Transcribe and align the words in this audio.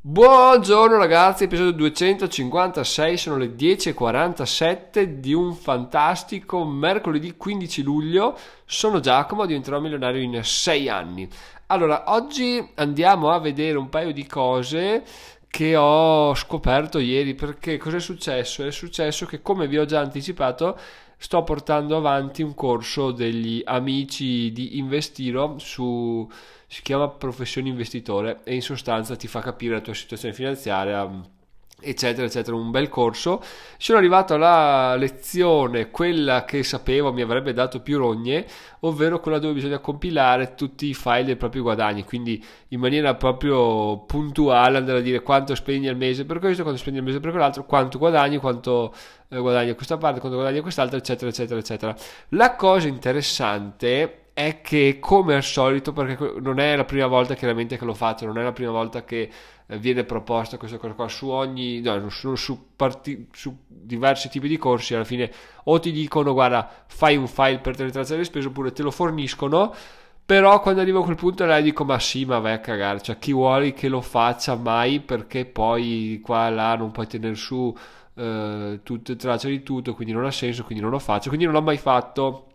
Buongiorno 0.00 0.96
ragazzi, 0.96 1.42
episodio 1.42 1.72
256, 1.72 3.16
sono 3.16 3.36
le 3.36 3.56
10.47 3.56 5.02
di 5.02 5.34
un 5.34 5.56
fantastico 5.56 6.64
mercoledì 6.64 7.36
15 7.36 7.82
luglio. 7.82 8.38
Sono 8.64 9.00
Giacomo, 9.00 9.44
diventerò 9.44 9.80
milionario 9.80 10.22
in 10.22 10.40
6 10.40 10.88
anni. 10.88 11.28
Allora, 11.66 12.04
oggi 12.12 12.64
andiamo 12.76 13.32
a 13.32 13.40
vedere 13.40 13.76
un 13.76 13.88
paio 13.88 14.12
di 14.12 14.24
cose 14.24 15.02
che 15.48 15.74
ho 15.74 16.32
scoperto 16.36 17.00
ieri 17.00 17.34
perché 17.34 17.76
cos'è 17.76 17.98
successo? 17.98 18.64
È 18.64 18.70
successo 18.70 19.26
che 19.26 19.42
come 19.42 19.66
vi 19.66 19.78
ho 19.78 19.84
già 19.84 19.98
anticipato 19.98 20.78
sto 21.18 21.42
portando 21.42 21.96
avanti 21.96 22.42
un 22.42 22.54
corso 22.54 23.10
degli 23.10 23.60
amici 23.64 24.52
di 24.52 24.78
Investiro 24.78 25.58
su 25.58 26.26
si 26.66 26.82
chiama 26.82 27.08
professione 27.08 27.68
investitore 27.68 28.40
e 28.44 28.54
in 28.54 28.62
sostanza 28.62 29.16
ti 29.16 29.26
fa 29.26 29.40
capire 29.40 29.74
la 29.74 29.80
tua 29.80 29.94
situazione 29.94 30.34
finanziaria 30.34 31.36
eccetera 31.80 32.26
eccetera 32.26 32.56
un 32.56 32.70
bel 32.70 32.88
corso. 32.88 33.42
Sono 33.76 33.98
arrivato 33.98 34.34
alla 34.34 34.96
lezione 34.96 35.90
quella 35.90 36.44
che 36.44 36.62
sapevo 36.62 37.12
mi 37.12 37.22
avrebbe 37.22 37.52
dato 37.52 37.80
più 37.80 37.98
rogne 37.98 38.46
ovvero 38.80 39.20
quella 39.20 39.38
dove 39.38 39.54
bisogna 39.54 39.78
compilare 39.78 40.54
tutti 40.54 40.86
i 40.86 40.94
file 40.94 41.24
dei 41.24 41.36
propri 41.36 41.60
guadagni 41.60 42.04
quindi 42.04 42.44
in 42.68 42.80
maniera 42.80 43.14
proprio 43.14 43.98
puntuale 44.06 44.78
andare 44.78 44.98
a 44.98 45.02
dire 45.02 45.22
quanto 45.22 45.54
spendi 45.54 45.88
al 45.88 45.96
mese 45.96 46.24
per 46.24 46.38
questo 46.38 46.62
quanto 46.62 46.80
spendi 46.80 46.98
al 46.98 47.04
mese 47.04 47.20
per 47.20 47.30
quell'altro 47.30 47.64
quanto 47.64 47.98
guadagni 47.98 48.38
quanto 48.38 48.92
eh, 49.28 49.38
guadagni 49.38 49.70
a 49.70 49.74
questa 49.74 49.96
parte 49.96 50.20
quanto 50.20 50.36
guadagni 50.36 50.58
a 50.58 50.62
quest'altra 50.62 50.96
eccetera 50.98 51.30
eccetera 51.30 51.60
eccetera. 51.60 51.96
La 52.30 52.56
cosa 52.56 52.88
interessante 52.88 54.17
è 54.38 54.60
che 54.60 54.98
come 55.00 55.34
al 55.34 55.42
solito, 55.42 55.92
perché 55.92 56.34
non 56.40 56.60
è 56.60 56.76
la 56.76 56.84
prima 56.84 57.08
volta 57.08 57.34
chiaramente 57.34 57.76
che 57.76 57.84
lo 57.84 57.92
faccio, 57.92 58.24
non 58.24 58.38
è 58.38 58.42
la 58.44 58.52
prima 58.52 58.70
volta 58.70 59.02
che 59.02 59.28
eh, 59.66 59.78
viene 59.78 60.04
proposta 60.04 60.56
questa 60.58 60.76
cosa 60.78 60.94
qua. 60.94 61.08
Su 61.08 61.28
ogni, 61.28 61.80
no, 61.80 62.08
su, 62.08 62.36
su, 62.36 62.68
parti, 62.76 63.26
su, 63.32 63.52
diversi 63.66 64.28
tipi 64.28 64.46
di 64.46 64.56
corsi, 64.56 64.94
alla 64.94 65.02
fine 65.02 65.28
o 65.64 65.80
ti 65.80 65.90
dicono 65.90 66.34
guarda 66.34 66.70
fai 66.86 67.16
un 67.16 67.26
file 67.26 67.58
per 67.58 67.74
traccia 67.74 68.12
delle 68.12 68.22
spese 68.22 68.46
oppure 68.46 68.70
te 68.70 68.84
lo 68.84 68.92
forniscono, 68.92 69.74
però 70.24 70.60
quando 70.60 70.82
arrivo 70.82 71.00
a 71.00 71.04
quel 71.04 71.16
punto 71.16 71.44
là 71.44 71.60
dico 71.60 71.84
ma 71.84 71.98
sì 71.98 72.24
ma 72.24 72.38
vai 72.38 72.52
a 72.52 72.60
cagare, 72.60 73.00
cioè 73.02 73.18
chi 73.18 73.32
vuole 73.32 73.72
che 73.72 73.88
lo 73.88 74.00
faccia 74.00 74.54
mai 74.54 75.00
perché 75.00 75.46
poi 75.46 76.20
qua 76.22 76.46
e 76.46 76.50
là 76.52 76.76
non 76.76 76.92
puoi 76.92 77.08
tenere 77.08 77.34
su 77.34 77.76
eh, 78.14 78.80
tutte 78.84 79.16
tracce 79.16 79.48
di 79.48 79.64
tutto, 79.64 79.94
quindi 79.94 80.12
non 80.14 80.24
ha 80.24 80.30
senso, 80.30 80.62
quindi 80.62 80.80
non 80.82 80.92
lo 80.92 81.00
faccio, 81.00 81.28
quindi 81.28 81.44
non 81.44 81.54
l'ho 81.54 81.62
mai 81.62 81.78
fatto 81.78 82.47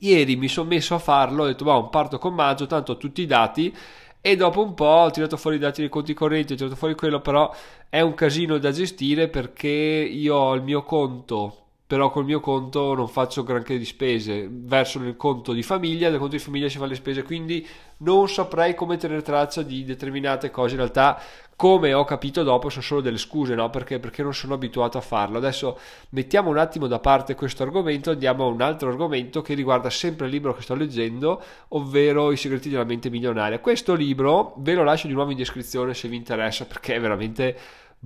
Ieri 0.00 0.36
mi 0.36 0.48
sono 0.48 0.68
messo 0.68 0.94
a 0.94 0.98
farlo, 0.98 1.44
ho 1.44 1.46
detto, 1.46 1.64
un 1.68 1.90
parto 1.90 2.18
con 2.18 2.34
maggio, 2.34 2.66
tanto 2.66 2.92
ho 2.92 2.96
tutti 2.96 3.22
i 3.22 3.26
dati. 3.26 3.74
E 4.20 4.36
dopo 4.36 4.62
un 4.62 4.74
po' 4.74 4.84
ho 4.84 5.10
tirato 5.10 5.36
fuori 5.36 5.56
i 5.56 5.60
dati 5.60 5.80
dei 5.80 5.90
conti 5.90 6.12
correnti, 6.12 6.54
ho 6.54 6.56
tirato 6.56 6.76
fuori 6.76 6.94
quello, 6.96 7.20
però 7.20 7.54
è 7.88 8.00
un 8.00 8.14
casino 8.14 8.58
da 8.58 8.72
gestire 8.72 9.28
perché 9.28 9.68
io 9.68 10.34
ho 10.34 10.54
il 10.54 10.62
mio 10.62 10.82
conto, 10.82 11.65
però 11.86 12.10
col 12.10 12.24
mio 12.24 12.40
conto 12.40 12.94
non 12.94 13.06
faccio 13.06 13.44
granché 13.44 13.78
di 13.78 13.84
spese, 13.84 14.48
verso 14.50 14.98
nel 14.98 15.16
conto 15.16 15.52
di 15.52 15.62
famiglia, 15.62 16.08
nel 16.08 16.18
conto 16.18 16.34
di 16.34 16.42
famiglia 16.42 16.68
si 16.68 16.78
fa 16.78 16.86
le 16.86 16.96
spese, 16.96 17.22
quindi 17.22 17.64
non 17.98 18.28
saprei 18.28 18.74
come 18.74 18.96
tenere 18.96 19.22
traccia 19.22 19.62
di 19.62 19.84
determinate 19.84 20.50
cose, 20.50 20.72
in 20.72 20.80
realtà 20.80 21.20
come 21.54 21.94
ho 21.94 22.04
capito 22.04 22.42
dopo 22.42 22.68
sono 22.68 22.82
solo 22.82 23.00
delle 23.00 23.16
scuse, 23.16 23.54
no? 23.54 23.70
Perché? 23.70 23.98
Perché 23.98 24.22
non 24.22 24.34
sono 24.34 24.54
abituato 24.54 24.98
a 24.98 25.00
farlo. 25.00 25.38
Adesso 25.38 25.78
mettiamo 26.10 26.50
un 26.50 26.58
attimo 26.58 26.86
da 26.86 26.98
parte 26.98 27.34
questo 27.34 27.62
argomento, 27.62 28.10
andiamo 28.10 28.44
a 28.44 28.48
un 28.48 28.60
altro 28.60 28.90
argomento 28.90 29.40
che 29.40 29.54
riguarda 29.54 29.88
sempre 29.88 30.26
il 30.26 30.32
libro 30.32 30.54
che 30.54 30.60
sto 30.62 30.74
leggendo, 30.74 31.42
ovvero 31.68 32.30
I 32.30 32.36
segreti 32.36 32.68
della 32.68 32.84
mente 32.84 33.08
milionaria. 33.08 33.60
Questo 33.60 33.94
libro 33.94 34.54
ve 34.58 34.74
lo 34.74 34.84
lascio 34.84 35.06
di 35.06 35.14
nuovo 35.14 35.30
in 35.30 35.36
descrizione 35.38 35.94
se 35.94 36.08
vi 36.08 36.16
interessa 36.16 36.66
perché 36.66 36.96
è 36.96 37.00
veramente 37.00 37.56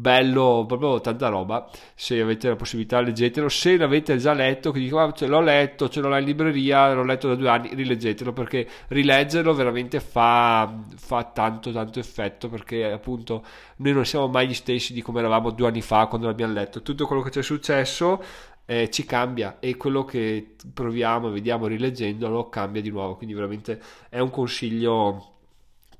bello, 0.01 0.65
proprio 0.67 1.01
tanta 1.01 1.29
roba. 1.29 1.69
Se 1.95 2.19
avete 2.20 2.48
la 2.48 2.56
possibilità, 2.56 3.01
leggetelo. 3.01 3.48
Se 3.48 3.77
l'avete 3.77 4.17
già 4.17 4.33
letto, 4.33 4.73
che 4.73 4.81
dico, 4.81 4.98
ah, 4.98 5.12
ce 5.12 5.27
l'ho 5.27 5.41
letto, 5.41 5.89
ce 5.89 6.00
l'ho 6.00 6.16
in 6.16 6.25
libreria, 6.25 6.93
l'ho 6.94 7.05
letto 7.05 7.28
da 7.28 7.34
due 7.34 7.49
anni, 7.49 7.75
rileggetelo 7.75 8.33
perché 8.33 8.66
rileggerlo 8.88 9.53
veramente 9.53 10.00
fa, 10.00 10.72
fa 10.97 11.25
tanto, 11.25 11.71
tanto 11.71 11.99
effetto. 11.99 12.49
Perché 12.49 12.91
appunto 12.91 13.44
noi 13.77 13.93
non 13.93 14.05
siamo 14.06 14.28
mai 14.28 14.49
gli 14.49 14.55
stessi 14.55 14.93
di 14.93 15.03
come 15.03 15.21
eravamo 15.21 15.50
due 15.50 15.69
anni 15.69 15.83
fa 15.83 16.06
quando 16.06 16.27
l'abbiamo 16.27 16.55
letto. 16.55 16.82
Tutto 16.82 17.06
quello 17.06 17.22
che 17.22 17.31
ci 17.31 17.41
è 17.41 17.43
successo 17.43 18.22
eh, 18.65 18.88
ci 18.91 19.05
cambia 19.05 19.59
e 19.61 19.77
quello 19.77 20.05
che 20.05 20.55
proviamo, 20.72 21.31
vediamo 21.31 21.67
rileggendolo, 21.67 22.49
cambia 22.49 22.81
di 22.81 22.91
nuovo. 22.91 23.17
Quindi 23.17 23.34
veramente 23.34 23.81
è 24.09 24.19
un 24.19 24.31
consiglio 24.31 25.40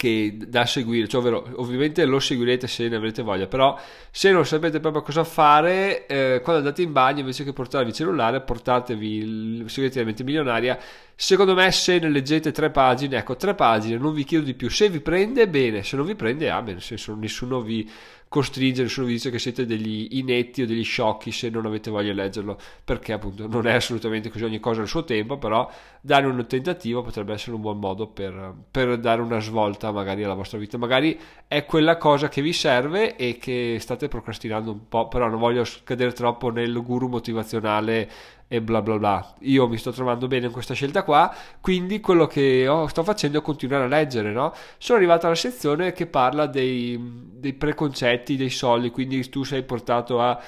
che 0.01 0.35
da 0.47 0.65
seguire, 0.65 1.07
cioè 1.07 1.21
ovvero 1.21 1.47
ovviamente 1.57 2.07
lo 2.07 2.19
seguirete 2.21 2.67
se 2.67 2.89
ne 2.89 2.97
avrete 2.97 3.21
voglia, 3.21 3.47
però 3.47 3.79
se 4.11 4.33
non 4.33 4.47
sapete 4.47 4.81
proprio 4.81 5.03
cosa 5.03 5.25
fare, 5.25 6.07
eh, 6.07 6.41
quando 6.43 6.63
andate 6.63 6.81
in 6.81 6.91
bagno 6.91 7.21
invece 7.21 7.45
che 7.45 7.53
portarvi 7.53 7.91
il 7.91 7.95
cellulare, 7.95 8.41
portatevi 8.41 9.15
il 9.17 9.65
segretamente 9.67 10.25
milionaria. 10.25 10.79
Secondo 11.15 11.53
me 11.53 11.71
se 11.71 11.99
ne 11.99 12.09
leggete 12.09 12.51
tre 12.51 12.71
pagine, 12.71 13.19
ecco 13.19 13.37
tre 13.37 13.55
pagine, 13.55 13.99
non 13.99 14.15
vi 14.15 14.25
chiedo 14.25 14.43
di 14.47 14.55
più, 14.55 14.71
se 14.71 14.89
vi 14.89 15.01
prende 15.01 15.47
bene, 15.49 15.83
se 15.83 15.97
non 15.97 16.07
vi 16.07 16.15
prende, 16.15 16.49
ah, 16.49 16.63
bene, 16.63 16.73
nel 16.73 16.83
senso 16.83 17.15
nessuno 17.15 17.61
vi 17.61 17.87
costringere, 18.31 18.89
vi 19.05 19.15
dice 19.15 19.29
che 19.29 19.41
siete 19.41 19.67
degli 19.67 20.07
inetti 20.13 20.63
o 20.63 20.67
degli 20.67 20.85
sciocchi 20.85 21.33
se 21.33 21.51
non 21.51 21.67
avete 21.67 21.91
voglia 21.91 22.13
di 22.13 22.15
leggerlo, 22.15 22.57
perché 22.85 23.13
appunto 23.13 23.49
non 23.49 23.67
è 23.67 23.73
assolutamente 23.73 24.31
così, 24.31 24.45
ogni 24.45 24.61
cosa 24.61 24.83
al 24.83 24.87
suo 24.87 25.03
tempo, 25.03 25.37
però 25.37 25.69
dare 26.01 26.27
un 26.27 26.47
tentativo 26.47 27.03
potrebbe 27.03 27.33
essere 27.33 27.57
un 27.57 27.61
buon 27.61 27.81
modo 27.81 28.07
per, 28.07 28.55
per 28.71 28.99
dare 28.99 29.21
una 29.21 29.41
svolta 29.41 29.91
magari 29.91 30.23
alla 30.23 30.35
vostra 30.35 30.59
vita, 30.59 30.79
magari 30.79 31.19
è 31.49 31.65
quella 31.65 31.97
cosa 31.97 32.29
che 32.29 32.41
vi 32.41 32.53
serve 32.53 33.17
e 33.17 33.37
che 33.37 33.79
state 33.81 34.07
procrastinando 34.07 34.71
un 34.71 34.87
po', 34.87 35.09
però 35.09 35.29
non 35.29 35.41
voglio 35.41 35.65
cadere 35.83 36.13
troppo 36.13 36.51
nel 36.51 36.81
guru 36.85 37.09
motivazionale 37.09 38.09
e 38.53 38.61
bla 38.61 38.83
bla 38.83 38.99
bla. 38.99 39.35
Io 39.43 39.69
mi 39.69 39.77
sto 39.77 39.93
trovando 39.93 40.27
bene 40.27 40.47
in 40.47 40.53
questa 40.53 40.75
scelta 40.75 41.05
qua, 41.05 41.33
quindi 41.61 42.01
quello 42.01 42.27
che 42.27 42.67
ho, 42.67 42.89
sto 42.89 43.05
facendo 43.05 43.39
è 43.39 43.43
continuare 43.43 43.85
a 43.85 43.87
leggere, 43.87 44.33
no? 44.33 44.53
Sono 44.77 44.99
arrivato 44.99 45.27
alla 45.27 45.37
sezione 45.37 45.93
che 45.93 46.07
parla 46.07 46.47
dei, 46.47 46.99
dei 47.33 47.53
preconcetti, 47.53 48.37
dei 48.37 48.51
soldi, 48.51 48.91
quindi 48.91 49.29
tu 49.29 49.45
sei 49.45 49.63
portato 49.63 50.21
a 50.21 50.41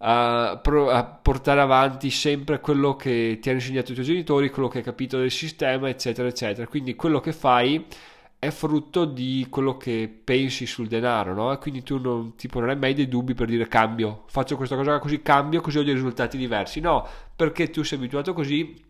a, 0.00 0.50
a, 0.50 1.04
portare 1.04 1.60
avanti 1.60 2.10
sempre 2.10 2.60
quello 2.60 2.94
che 2.96 3.38
ti 3.40 3.48
hanno 3.48 3.58
insegnato 3.58 3.92
i 3.92 3.94
tuoi 3.94 4.06
genitori, 4.06 4.50
quello 4.50 4.68
che 4.68 4.78
hai 4.78 4.84
capito 4.84 5.18
del 5.18 5.30
sistema, 5.30 5.88
eccetera, 5.88 6.28
eccetera. 6.28 6.66
Quindi 6.66 6.94
quello 6.94 7.20
che 7.20 7.32
fai 7.32 7.84
è 8.40 8.50
frutto 8.50 9.04
di 9.04 9.46
quello 9.50 9.76
che 9.76 10.08
pensi 10.24 10.64
sul 10.64 10.86
denaro, 10.86 11.34
no? 11.34 11.56
Quindi 11.58 11.82
tu 11.82 11.98
non, 11.98 12.36
tipo, 12.36 12.60
non 12.60 12.68
hai 12.68 12.76
mai 12.76 12.94
dei 12.94 13.08
dubbi 13.08 13.34
per 13.34 13.48
dire 13.48 13.66
cambio, 13.66 14.24
faccio 14.28 14.56
questa 14.56 14.76
cosa 14.76 14.98
così, 15.00 15.22
cambio, 15.22 15.60
così 15.60 15.78
ho 15.78 15.82
dei 15.82 15.94
risultati 15.94 16.36
diversi. 16.38 16.80
No, 16.80 17.06
perché 17.34 17.70
tu 17.70 17.82
sei 17.82 17.98
abituato 17.98 18.32
così, 18.32 18.80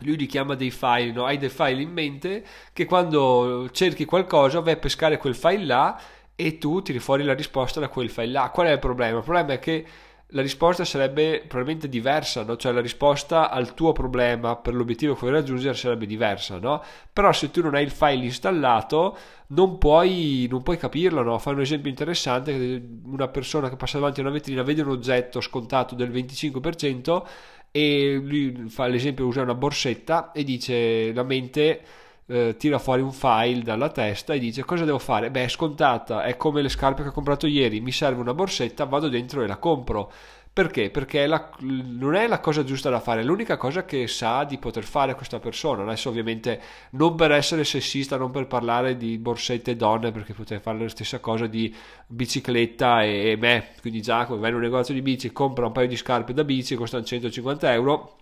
lui 0.00 0.16
li 0.16 0.26
chiama 0.26 0.54
dei 0.54 0.70
file, 0.70 1.12
no? 1.12 1.26
Hai 1.26 1.36
dei 1.36 1.50
file 1.50 1.82
in 1.82 1.92
mente 1.92 2.44
che 2.72 2.86
quando 2.86 3.68
cerchi 3.72 4.06
qualcosa 4.06 4.60
vai 4.60 4.72
a 4.72 4.76
pescare 4.78 5.18
quel 5.18 5.34
file 5.34 5.64
là 5.66 6.00
e 6.34 6.58
tu 6.58 6.82
tiri 6.82 6.98
fuori 6.98 7.24
la 7.24 7.34
risposta 7.34 7.80
da 7.80 7.88
quel 7.88 8.10
file 8.10 8.32
là. 8.32 8.50
Qual 8.50 8.66
è 8.66 8.72
il 8.72 8.78
problema? 8.78 9.18
Il 9.18 9.24
problema 9.24 9.52
è 9.52 9.58
che 9.58 9.86
la 10.28 10.42
risposta 10.42 10.84
sarebbe 10.84 11.44
probabilmente 11.46 11.88
diversa, 11.88 12.42
no? 12.42 12.56
cioè 12.56 12.72
la 12.72 12.80
risposta 12.80 13.50
al 13.50 13.74
tuo 13.74 13.92
problema 13.92 14.56
per 14.56 14.74
l'obiettivo 14.74 15.14
che 15.14 15.20
vuoi 15.20 15.32
raggiungere 15.32 15.74
sarebbe 15.74 16.06
diversa, 16.06 16.58
no? 16.58 16.82
Però 17.12 17.30
se 17.32 17.50
tu 17.50 17.62
non 17.62 17.74
hai 17.74 17.84
il 17.84 17.90
file 17.90 18.24
installato 18.24 19.16
non 19.48 19.78
puoi, 19.78 20.48
non 20.50 20.62
puoi 20.62 20.76
capirlo, 20.76 21.22
no? 21.22 21.38
Fai 21.38 21.54
un 21.54 21.60
esempio 21.60 21.90
interessante, 21.90 22.82
una 23.04 23.28
persona 23.28 23.68
che 23.68 23.76
passa 23.76 23.98
davanti 23.98 24.20
a 24.20 24.22
una 24.24 24.32
vetrina 24.32 24.62
vede 24.62 24.82
un 24.82 24.88
oggetto 24.88 25.40
scontato 25.40 25.94
del 25.94 26.10
25% 26.10 27.22
e 27.70 28.20
lui 28.22 28.68
fa 28.68 28.86
l'esempio, 28.86 29.26
usa 29.26 29.42
una 29.42 29.54
borsetta 29.54 30.32
e 30.32 30.42
dice 30.42 31.12
la 31.12 31.22
mente 31.22 31.82
eh, 32.26 32.56
tira 32.58 32.78
fuori 32.78 33.02
un 33.02 33.12
file 33.12 33.62
dalla 33.62 33.90
testa 33.90 34.34
e 34.34 34.38
dice 34.38 34.64
cosa 34.64 34.84
devo 34.84 34.98
fare? 34.98 35.30
Beh, 35.30 35.44
è 35.44 35.48
scontata, 35.48 36.24
è 36.24 36.36
come 36.36 36.62
le 36.62 36.68
scarpe 36.68 37.02
che 37.02 37.08
ho 37.08 37.12
comprato 37.12 37.46
ieri, 37.46 37.80
mi 37.80 37.92
serve 37.92 38.20
una 38.20 38.34
borsetta, 38.34 38.84
vado 38.84 39.08
dentro 39.08 39.42
e 39.42 39.46
la 39.46 39.56
compro. 39.56 40.10
Perché? 40.54 40.88
Perché 40.88 41.26
la, 41.26 41.50
non 41.62 42.14
è 42.14 42.28
la 42.28 42.38
cosa 42.38 42.62
giusta 42.62 42.88
da 42.88 43.00
fare, 43.00 43.22
è 43.22 43.24
l'unica 43.24 43.56
cosa 43.56 43.84
che 43.84 44.06
sa 44.06 44.44
di 44.44 44.56
poter 44.56 44.84
fare 44.84 45.16
questa 45.16 45.40
persona. 45.40 45.82
Adesso 45.82 46.08
ovviamente 46.08 46.60
non 46.90 47.16
per 47.16 47.32
essere 47.32 47.64
sessista, 47.64 48.16
non 48.16 48.30
per 48.30 48.46
parlare 48.46 48.96
di 48.96 49.18
borsette 49.18 49.74
donne, 49.74 50.12
perché 50.12 50.32
potete 50.32 50.60
fare 50.60 50.78
la 50.78 50.88
stessa 50.88 51.18
cosa 51.18 51.48
di 51.48 51.74
bicicletta 52.06 53.02
e, 53.02 53.30
e 53.30 53.36
me. 53.36 53.70
Quindi 53.80 54.00
già 54.00 54.26
come 54.26 54.38
vai 54.38 54.50
in 54.50 54.54
un 54.54 54.62
negozio 54.62 54.94
di 54.94 55.02
bici, 55.02 55.32
compra 55.32 55.66
un 55.66 55.72
paio 55.72 55.88
di 55.88 55.96
scarpe 55.96 56.32
da 56.32 56.44
bici, 56.44 56.76
costano 56.76 57.02
150 57.02 57.72
euro, 57.72 58.18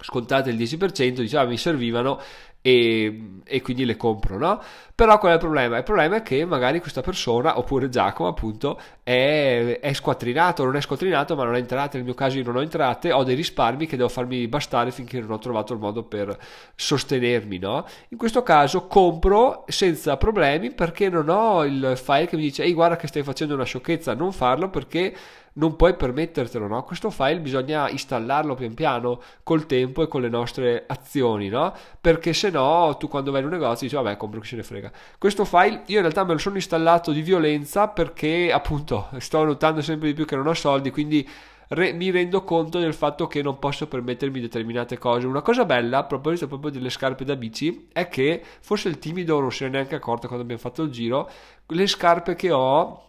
scontate 0.00 0.50
il 0.50 0.56
10%, 0.56 1.20
diciamo 1.20 1.48
mi 1.48 1.56
servivano 1.56 2.20
e, 2.66 3.42
e, 3.44 3.62
quindi 3.62 3.84
le 3.84 3.96
compro, 3.96 4.38
no? 4.38 4.60
Però 4.92 5.18
qual 5.18 5.30
è 5.30 5.34
il 5.34 5.40
problema? 5.40 5.76
Il 5.76 5.84
problema 5.84 6.16
è 6.16 6.22
che 6.22 6.44
magari 6.44 6.80
questa 6.80 7.00
persona, 7.00 7.58
oppure 7.58 7.88
Giacomo 7.88 8.28
appunto, 8.28 8.80
è, 9.04 9.78
è 9.80 9.92
squattrinato, 9.92 10.64
non 10.64 10.74
è 10.74 10.80
squattrinato 10.80 11.36
ma 11.36 11.44
non 11.44 11.54
ha 11.54 11.58
entrate, 11.58 11.96
nel 11.96 12.04
mio 12.04 12.14
caso 12.14 12.38
io 12.38 12.44
non 12.44 12.56
ho 12.56 12.62
entrate, 12.62 13.12
ho 13.12 13.22
dei 13.22 13.36
risparmi 13.36 13.86
che 13.86 13.96
devo 13.96 14.08
farmi 14.08 14.48
bastare 14.48 14.90
finché 14.90 15.20
non 15.20 15.30
ho 15.30 15.38
trovato 15.38 15.74
il 15.74 15.78
modo 15.78 16.02
per 16.02 16.36
sostenermi, 16.74 17.58
no? 17.58 17.86
In 18.08 18.18
questo 18.18 18.42
caso 18.42 18.88
compro 18.88 19.62
senza 19.68 20.16
problemi 20.16 20.72
perché 20.72 21.08
non 21.08 21.28
ho 21.28 21.64
il 21.64 21.92
file 21.94 22.26
che 22.26 22.34
mi 22.34 22.42
dice 22.42 22.64
ehi 22.64 22.72
guarda 22.72 22.96
che 22.96 23.06
stai 23.06 23.22
facendo 23.22 23.54
una 23.54 23.62
sciocchezza, 23.62 24.12
non 24.14 24.32
farlo 24.32 24.70
perché 24.70 25.14
non 25.56 25.76
puoi 25.76 25.94
permettertelo, 25.94 26.66
no? 26.66 26.82
Questo 26.84 27.10
file 27.10 27.40
bisogna 27.40 27.88
installarlo 27.88 28.54
pian 28.54 28.74
piano 28.74 29.20
col 29.42 29.66
tempo 29.66 30.02
e 30.02 30.08
con 30.08 30.20
le 30.20 30.28
nostre 30.28 30.84
azioni, 30.86 31.48
no? 31.48 31.72
Perché 32.00 32.32
se 32.32 32.50
no 32.50 32.55
tu 32.98 33.08
quando 33.08 33.30
vai 33.30 33.40
in 33.40 33.46
un 33.46 33.52
negozio 33.52 33.86
dici 33.86 33.94
vabbè 33.94 34.16
compro 34.16 34.40
chi 34.40 34.48
se 34.48 34.56
ne 34.56 34.62
frega. 34.62 34.90
Questo 35.18 35.44
file 35.44 35.82
io 35.86 35.96
in 35.96 36.02
realtà 36.02 36.24
me 36.24 36.32
lo 36.32 36.38
sono 36.38 36.56
installato 36.56 37.12
di 37.12 37.22
violenza 37.22 37.88
perché 37.88 38.52
appunto 38.52 39.08
sto 39.18 39.44
notando 39.44 39.82
sempre 39.82 40.08
di 40.08 40.14
più 40.14 40.24
che 40.24 40.36
non 40.36 40.46
ho 40.46 40.54
soldi, 40.54 40.90
quindi 40.90 41.28
Re, 41.68 41.92
mi 41.92 42.10
rendo 42.10 42.44
conto 42.44 42.78
del 42.78 42.94
fatto 42.94 43.26
che 43.26 43.42
non 43.42 43.58
posso 43.58 43.88
permettermi 43.88 44.38
determinate 44.40 44.98
cose. 44.98 45.26
Una 45.26 45.42
cosa 45.42 45.64
bella, 45.64 45.98
a 45.98 46.04
proposito 46.04 46.46
proprio 46.46 46.70
delle 46.70 46.90
scarpe 46.90 47.24
da 47.24 47.34
bici, 47.34 47.88
è 47.92 48.06
che 48.06 48.40
forse 48.60 48.88
il 48.88 49.00
timido 49.00 49.40
non 49.40 49.50
se 49.50 49.64
ne 49.64 49.70
è 49.70 49.72
neanche 49.72 49.96
accorto 49.96 50.28
quando 50.28 50.44
abbiamo 50.44 50.62
fatto 50.62 50.82
il 50.82 50.90
giro. 50.90 51.28
Le 51.66 51.86
scarpe 51.88 52.36
che 52.36 52.52
ho 52.52 53.06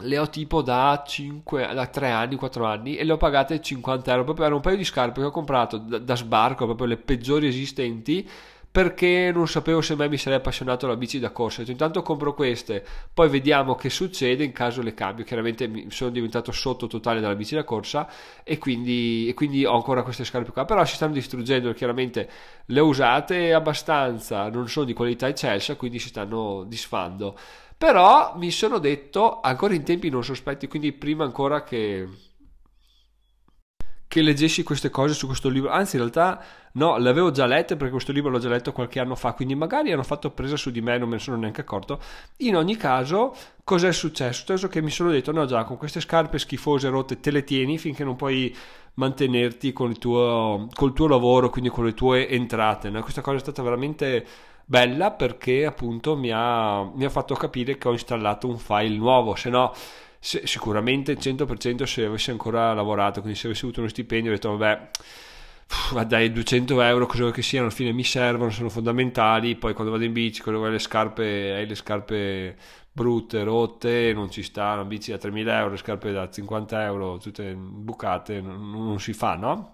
le 0.00 0.18
ho 0.18 0.28
tipo 0.28 0.60
da, 0.60 1.02
5, 1.06 1.70
da 1.72 1.86
3 1.86 2.10
anni, 2.10 2.36
4 2.36 2.64
anni 2.66 2.96
e 2.96 3.04
le 3.04 3.12
ho 3.12 3.16
pagate 3.16 3.60
50 3.60 4.10
euro. 4.10 4.24
Proprio 4.24 4.44
erano 4.44 4.60
un 4.60 4.66
paio 4.66 4.76
di 4.76 4.84
scarpe 4.84 5.20
che 5.20 5.26
ho 5.26 5.30
comprato 5.30 5.78
da, 5.78 5.98
da 5.98 6.16
sbarco, 6.16 6.66
proprio 6.66 6.86
le 6.86 6.96
peggiori 6.98 7.46
esistenti 7.46 8.28
perché 8.76 9.30
non 9.32 9.48
sapevo 9.48 9.80
se 9.80 9.94
mai 9.94 10.10
mi 10.10 10.18
sarei 10.18 10.36
appassionato 10.36 10.84
alla 10.84 10.96
bici 10.96 11.18
da 11.18 11.30
corsa. 11.30 11.62
Intanto 11.66 12.02
compro 12.02 12.34
queste, 12.34 12.84
poi 13.10 13.30
vediamo 13.30 13.74
che 13.74 13.88
succede 13.88 14.44
in 14.44 14.52
caso 14.52 14.82
le 14.82 14.92
cambio. 14.92 15.24
Chiaramente 15.24 15.86
sono 15.88 16.10
diventato 16.10 16.52
sotto 16.52 16.86
totale 16.86 17.20
dalla 17.20 17.34
bici 17.34 17.54
da 17.54 17.64
corsa 17.64 18.06
e 18.44 18.58
quindi, 18.58 19.28
e 19.30 19.32
quindi 19.32 19.64
ho 19.64 19.74
ancora 19.74 20.02
queste 20.02 20.24
scarpe 20.24 20.52
qua. 20.52 20.66
Però 20.66 20.84
si 20.84 20.96
stanno 20.96 21.14
distruggendo, 21.14 21.72
chiaramente 21.72 22.28
le 22.66 22.80
ho 22.80 22.84
usate 22.84 23.54
abbastanza, 23.54 24.50
non 24.50 24.68
sono 24.68 24.84
di 24.84 24.92
qualità 24.92 25.26
eccelsa, 25.26 25.74
quindi 25.76 25.98
si 25.98 26.08
stanno 26.08 26.64
disfando. 26.68 27.34
Però 27.78 28.34
mi 28.36 28.50
sono 28.50 28.76
detto, 28.76 29.40
ancora 29.40 29.72
in 29.72 29.84
tempi 29.84 30.10
non 30.10 30.22
sospetti, 30.22 30.68
quindi 30.68 30.92
prima 30.92 31.24
ancora 31.24 31.62
che, 31.62 32.06
che 34.16 34.22
leggessi 34.22 34.62
queste 34.62 34.88
cose 34.88 35.12
su 35.12 35.26
questo 35.26 35.50
libro, 35.50 35.68
anzi 35.68 35.96
in 35.96 36.00
realtà 36.00 36.42
no, 36.72 36.96
le 36.96 37.10
avevo 37.10 37.30
già 37.32 37.44
lette 37.44 37.76
perché 37.76 37.92
questo 37.92 38.12
libro 38.12 38.30
l'ho 38.30 38.38
già 38.38 38.48
letto 38.48 38.72
qualche 38.72 38.98
anno 38.98 39.14
fa, 39.14 39.34
quindi 39.34 39.54
magari 39.54 39.92
hanno 39.92 40.02
fatto 40.02 40.30
presa 40.30 40.56
su 40.56 40.70
di 40.70 40.80
me, 40.80 40.96
non 40.96 41.10
me 41.10 41.16
ne 41.16 41.20
sono 41.20 41.36
neanche 41.36 41.60
accorto. 41.60 42.00
In 42.38 42.56
ogni 42.56 42.76
caso, 42.76 43.36
cos'è 43.62 43.92
successo? 43.92 44.40
Successo 44.40 44.68
che 44.68 44.80
mi 44.80 44.88
sono 44.88 45.10
detto, 45.10 45.32
no 45.32 45.44
già, 45.44 45.64
con 45.64 45.76
queste 45.76 46.00
scarpe 46.00 46.38
schifose 46.38 46.88
rotte 46.88 47.20
te 47.20 47.30
le 47.30 47.44
tieni 47.44 47.76
finché 47.76 48.04
non 48.04 48.16
puoi 48.16 48.56
mantenerti 48.94 49.74
con 49.74 49.90
il 49.90 49.98
tuo, 49.98 50.66
col 50.72 50.94
tuo 50.94 51.08
lavoro, 51.08 51.50
quindi 51.50 51.68
con 51.68 51.84
le 51.84 51.92
tue 51.92 52.26
entrate. 52.26 52.88
No? 52.88 53.02
Questa 53.02 53.20
cosa 53.20 53.36
è 53.36 53.40
stata 53.40 53.60
veramente 53.60 54.24
bella 54.64 55.10
perché 55.10 55.66
appunto 55.66 56.16
mi 56.16 56.30
ha, 56.32 56.82
mi 56.82 57.04
ha 57.04 57.10
fatto 57.10 57.34
capire 57.34 57.76
che 57.76 57.86
ho 57.86 57.92
installato 57.92 58.48
un 58.48 58.56
file 58.56 58.96
nuovo, 58.96 59.34
se 59.34 59.50
no 59.50 59.74
se, 60.26 60.44
sicuramente 60.44 61.16
100% 61.16 61.84
se 61.84 62.04
avessi 62.04 62.32
ancora 62.32 62.74
lavorato, 62.74 63.20
quindi 63.20 63.38
se 63.38 63.46
avessi 63.46 63.62
avuto 63.62 63.78
uno 63.78 63.88
stipendio 63.88 64.32
ho 64.32 64.34
detto 64.34 64.56
vabbè 64.56 64.88
ma 65.92 66.02
dai 66.02 66.32
200 66.32 66.80
euro 66.80 67.06
cosa 67.06 67.30
che 67.30 67.42
siano 67.42 67.66
alla 67.66 67.74
fine 67.74 67.92
mi 67.92 68.02
servono 68.02 68.50
sono 68.50 68.68
fondamentali 68.68 69.56
poi 69.56 69.72
quando 69.72 69.92
vado 69.92 70.04
in 70.04 70.12
bici 70.12 70.42
quando 70.42 70.64
hai 70.64 70.70
le 70.70 70.78
scarpe 70.78 71.52
hai 71.54 71.66
le 71.66 71.74
scarpe 71.74 72.56
brutte 72.92 73.42
rotte 73.42 74.12
non 74.14 74.30
ci 74.30 74.42
sta 74.42 74.74
una 74.74 74.84
bici 74.84 75.10
da 75.10 75.18
3000 75.18 75.58
euro 75.58 75.70
le 75.70 75.76
scarpe 75.76 76.12
da 76.12 76.30
50 76.30 76.84
euro 76.84 77.18
tutte 77.18 77.54
bucate 77.54 78.40
non, 78.40 78.70
non 78.70 79.00
si 79.00 79.12
fa 79.12 79.34
no 79.34 79.72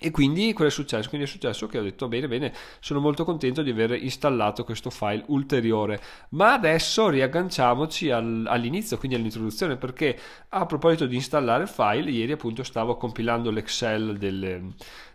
e 0.00 0.10
quindi 0.10 0.52
cosa 0.52 0.68
è 0.68 0.70
successo? 0.72 1.08
Quindi 1.08 1.26
è 1.26 1.30
successo 1.30 1.68
che 1.68 1.78
ho 1.78 1.82
detto 1.82 2.08
bene 2.08 2.26
bene, 2.26 2.52
sono 2.80 2.98
molto 2.98 3.24
contento 3.24 3.62
di 3.62 3.70
aver 3.70 3.92
installato 3.92 4.64
questo 4.64 4.90
file 4.90 5.22
ulteriore. 5.28 6.00
Ma 6.30 6.52
adesso 6.54 7.08
riagganciamoci 7.08 8.10
al, 8.10 8.44
all'inizio, 8.48 8.98
quindi 8.98 9.16
all'introduzione, 9.16 9.76
perché 9.76 10.18
a 10.48 10.66
proposito 10.66 11.06
di 11.06 11.14
installare 11.14 11.66
file, 11.66 12.10
ieri 12.10 12.32
appunto 12.32 12.64
stavo 12.64 12.96
compilando 12.96 13.50
l'Excel 13.50 14.18
delle, 14.18 14.72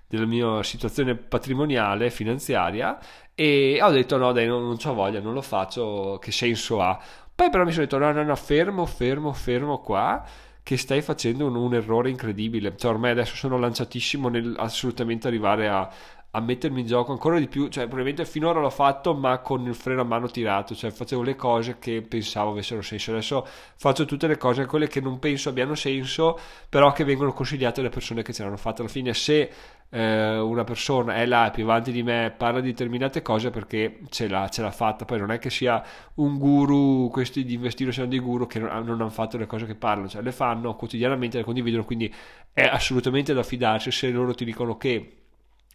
della 0.08 0.26
mia 0.26 0.64
situazione 0.64 1.16
patrimoniale, 1.16 2.10
finanziaria, 2.10 2.98
e 3.36 3.80
ho 3.82 3.92
detto 3.92 4.16
no 4.18 4.32
dai, 4.32 4.48
non, 4.48 4.64
non 4.64 4.78
ho 4.82 4.94
voglia, 4.94 5.20
non 5.20 5.34
lo 5.34 5.42
faccio, 5.42 6.18
che 6.22 6.32
senso 6.32 6.82
ha? 6.82 6.98
Poi 7.36 7.50
però 7.50 7.64
mi 7.66 7.72
sono 7.72 7.84
detto 7.84 7.98
no 7.98 8.12
no 8.12 8.24
no, 8.24 8.36
fermo, 8.36 8.86
fermo, 8.86 9.34
fermo 9.34 9.80
qua 9.80 10.26
che 10.70 10.78
stai 10.78 11.02
facendo 11.02 11.48
un, 11.48 11.56
un 11.56 11.74
errore 11.74 12.12
incredibile. 12.12 12.78
Cioè, 12.78 12.92
ormai 12.92 13.10
adesso 13.10 13.36
sono 13.36 13.58
lanciatissimo 13.58 14.30
nel 14.30 14.54
assolutamente 14.56 15.28
arrivare 15.28 15.68
a, 15.68 15.90
a 16.30 16.40
mettermi 16.40 16.82
in 16.82 16.86
gioco 16.86 17.12
ancora 17.12 17.40
di 17.40 17.48
più, 17.48 17.70
cioè 17.70 17.86
probabilmente 17.86 18.24
finora 18.24 18.60
l'ho 18.60 18.70
fatto 18.70 19.16
ma 19.16 19.40
con 19.40 19.66
il 19.66 19.74
freno 19.74 20.02
a 20.02 20.04
mano 20.04 20.28
tirato, 20.28 20.76
cioè 20.76 20.92
facevo 20.92 21.24
le 21.24 21.36
cose 21.36 21.80
che 21.80 22.04
pensavo 22.04 22.52
avessero 22.52 22.84
senso, 22.84 23.10
adesso 23.10 23.48
faccio 23.78 24.06
tutte 24.06 24.28
le 24.28 24.38
cose, 24.38 24.68
quelle 24.68 24.88
che 24.88 25.02
non 25.02 25.18
penso 25.18 25.50
abbiano 25.50 25.74
senso, 25.74 26.38
però 26.70 26.92
che 26.92 27.04
vengono 27.04 27.34
consigliate 27.34 27.82
dalle 27.82 27.92
persone 27.92 28.22
che 28.22 28.32
ce 28.32 28.44
l'hanno 28.44 28.58
fatta. 28.58 28.82
Alla 28.82 28.92
fine 28.92 29.12
se 29.16 29.50
eh, 29.90 30.38
una 30.38 30.64
persona 30.64 31.16
è 31.16 31.26
là 31.26 31.50
più 31.52 31.64
avanti 31.64 31.92
di 31.92 32.04
me, 32.04 32.34
parla 32.36 32.60
di 32.60 32.70
determinate 32.70 33.22
cose 33.22 33.50
perché 33.50 34.02
ce 34.10 34.28
l'ha, 34.28 34.48
ce 34.50 34.62
l'ha 34.62 34.72
fatta, 34.72 35.06
poi 35.06 35.20
non 35.20 35.32
è 35.32 35.40
che 35.40 35.50
sia 35.50 35.84
un 36.16 36.38
guru, 36.38 37.10
questi 37.10 37.44
di 37.44 37.56
investire 37.56 37.92
siano 37.92 38.10
dei 38.10 38.20
guru 38.20 38.46
che 38.48 38.60
non, 38.60 38.70
non 38.86 39.02
hanno 39.02 39.10
fatto 39.10 39.38
le 39.38 39.48
cose 39.48 39.66
che 39.66 39.76
parlano, 39.76 40.08
cioè 40.08 40.22
le 40.22 40.32
fanno 40.32 40.76
quotidianamente, 40.76 41.38
le 41.38 41.44
condividono, 41.44 41.86
quindi 41.86 42.14
è 42.54 42.64
assolutamente 42.64 43.34
da 43.34 43.44
fidarsi 43.44 43.92
se 43.92 44.10
loro 44.10 44.34
ti 44.34 44.46
dicono 44.46 44.78
che 44.78 45.14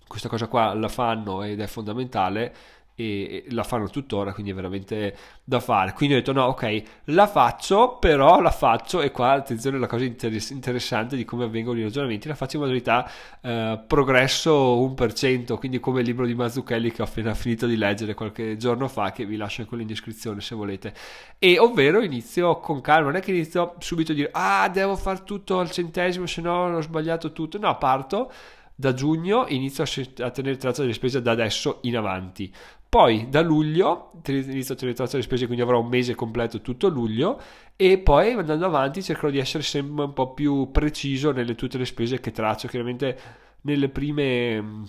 questa 0.07 0.29
cosa 0.29 0.47
qua 0.47 0.75
la 0.75 0.89
fanno 0.89 1.43
ed 1.43 1.61
è 1.61 1.67
fondamentale 1.67 2.55
e 2.97 3.45
la 3.51 3.65
fanno 3.65 3.89
tuttora, 3.89 4.33
quindi 4.33 4.53
è 4.53 4.55
veramente 4.55 5.17
da 5.43 5.59
fare. 5.59 5.93
Quindi 5.93 6.15
ho 6.15 6.19
detto 6.19 6.33
no, 6.33 6.45
ok, 6.45 6.83
la 7.07 7.27
faccio, 7.27 7.97
però 7.99 8.41
la 8.41 8.53
faccio 8.53 9.01
e 9.01 9.11
qua 9.11 9.33
attenzione 9.33 9.77
alla 9.77 9.87
cosa 9.87 10.05
interessante 10.05 11.17
di 11.17 11.25
come 11.25 11.45
avvengono 11.45 11.79
i 11.79 11.83
ragionamenti, 11.83 12.29
la 12.29 12.35
faccio 12.35 12.57
in 12.57 12.63
modalità 12.63 13.11
eh, 13.41 13.83
progresso 13.87 14.77
1%, 14.97 15.59
quindi 15.59 15.81
come 15.81 16.01
il 16.01 16.07
libro 16.07 16.25
di 16.25 16.35
Mazzucchelli 16.35 16.93
che 16.93 17.03
ho 17.03 17.05
appena 17.05 17.35
finito 17.35 17.67
di 17.67 17.77
leggere 17.77 18.15
qualche 18.15 18.57
giorno 18.57 18.87
fa, 18.87 19.11
che 19.11 19.27
vi 19.27 19.37
lascio 19.37 19.65
quello 19.67 19.83
in 19.83 19.89
descrizione 19.89 20.41
se 20.41 20.55
volete. 20.55 20.95
E 21.39 21.59
ovvero 21.59 22.01
inizio 22.01 22.59
con 22.61 22.81
calma, 22.81 23.07
non 23.07 23.17
è 23.17 23.21
che 23.21 23.33
inizio 23.33 23.75
subito 23.79 24.13
a 24.13 24.15
dire 24.15 24.29
ah, 24.33 24.69
devo 24.69 24.95
fare 24.97 25.23
tutto 25.25 25.59
al 25.59 25.71
centesimo, 25.71 26.27
se 26.27 26.41
no 26.41 26.77
ho 26.77 26.81
sbagliato 26.81 27.33
tutto. 27.33 27.59
No, 27.59 27.77
parto 27.77 28.31
da 28.77 28.93
giugno 28.93 29.47
inizio 29.49 29.85
a, 29.85 30.31
tenere 30.31 30.57
traccia 30.57 30.83
delle 30.83 30.95
spese 30.95 31.23
da 31.23 31.31
adesso 31.31 31.79
in 31.83 31.97
avanti. 31.97 32.53
Poi 32.95 33.29
da 33.29 33.41
luglio 33.41 34.13
inizio 34.25 34.75
a 34.75 34.77
traccia 34.77 35.11
delle 35.11 35.23
spese, 35.25 35.47
quindi 35.47 35.65
avrò 35.65 35.81
un 35.81 35.89
mese 35.89 36.15
completo 36.15 36.61
tutto 36.61 36.87
luglio 36.87 37.41
e 37.75 37.99
poi 37.99 38.35
andando 38.35 38.67
avanti 38.67 39.03
cercherò 39.03 39.31
di 39.31 39.39
essere 39.39 39.65
sempre 39.65 40.05
un 40.05 40.13
po' 40.13 40.33
più 40.33 40.71
preciso 40.71 41.33
nelle 41.33 41.57
tutte 41.57 41.77
le 41.77 41.87
spese 41.87 42.21
che 42.21 42.31
traccio. 42.31 42.69
Chiaramente 42.69 43.19
nelle 43.63 43.89
prime 43.89 44.85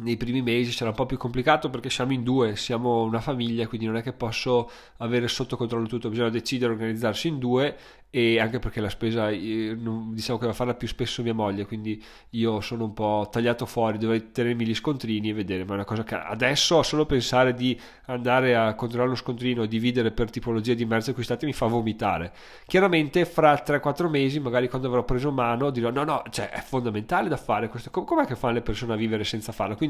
nei 0.00 0.16
primi 0.16 0.42
mesi 0.42 0.72
sarà 0.72 0.90
un 0.90 0.96
po' 0.96 1.06
più 1.06 1.16
complicato 1.16 1.70
perché 1.70 1.90
siamo 1.90 2.12
in 2.12 2.22
due, 2.22 2.56
siamo 2.56 3.02
una 3.02 3.20
famiglia, 3.20 3.66
quindi 3.66 3.86
non 3.86 3.96
è 3.96 4.02
che 4.02 4.12
posso 4.12 4.70
avere 4.98 5.28
sotto 5.28 5.56
controllo 5.56 5.86
tutto, 5.86 6.08
bisogna 6.08 6.30
decidere 6.30 6.72
organizzarsi 6.72 7.28
in 7.28 7.38
due 7.38 7.76
e 8.12 8.40
anche 8.40 8.58
perché 8.58 8.80
la 8.80 8.88
spesa 8.88 9.30
diciamo 9.30 10.38
che 10.38 10.44
va 10.44 10.50
a 10.50 10.54
farla 10.54 10.74
più 10.74 10.88
spesso 10.88 11.22
mia 11.22 11.32
moglie 11.32 11.64
quindi 11.64 12.02
io 12.30 12.60
sono 12.60 12.82
un 12.84 12.92
po' 12.92 13.28
tagliato 13.30 13.66
fuori 13.66 13.98
dovrei 13.98 14.32
tenermi 14.32 14.66
gli 14.66 14.74
scontrini 14.74 15.30
e 15.30 15.32
vedere 15.32 15.64
ma 15.64 15.70
è 15.70 15.74
una 15.74 15.84
cosa 15.84 16.02
che 16.02 16.16
adesso 16.16 16.82
solo 16.82 17.06
pensare 17.06 17.54
di 17.54 17.78
andare 18.06 18.56
a 18.56 18.74
controllare 18.74 19.10
lo 19.10 19.14
scontrino 19.14 19.62
e 19.62 19.68
dividere 19.68 20.10
per 20.10 20.28
tipologia 20.28 20.74
di 20.74 20.84
merce 20.84 21.10
acquistate 21.10 21.46
mi 21.46 21.52
fa 21.52 21.66
vomitare. 21.66 22.32
Chiaramente 22.66 23.24
fra 23.24 23.54
3-4 23.54 24.08
mesi 24.08 24.40
magari 24.40 24.68
quando 24.68 24.88
avrò 24.88 25.04
preso 25.04 25.30
mano 25.30 25.70
dirò 25.70 25.90
no 25.90 26.02
no 26.02 26.24
cioè 26.30 26.50
è 26.50 26.60
fondamentale 26.60 27.28
da 27.28 27.36
fare 27.36 27.68
questo 27.68 27.90
com'è 27.90 28.26
che 28.26 28.34
fanno 28.34 28.54
le 28.54 28.62
persone 28.62 28.94
a 28.94 28.96
vivere 28.96 29.22
senza 29.22 29.52
farlo? 29.52 29.76
Quindi 29.76 29.89